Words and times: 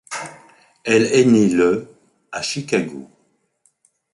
Elle 0.83 1.03
est 1.13 1.25
née 1.25 1.49
le 1.49 1.93
à 2.31 2.41
Chicago. 2.41 3.07